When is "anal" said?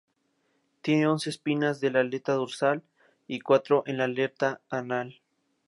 4.67-5.21